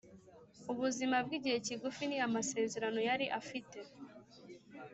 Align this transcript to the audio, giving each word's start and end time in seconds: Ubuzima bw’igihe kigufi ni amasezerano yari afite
Ubuzima 0.71 1.15
bw’igihe 1.25 1.57
kigufi 1.65 2.03
ni 2.07 2.17
amasezerano 2.27 2.99
yari 3.09 3.25
afite 3.39 3.77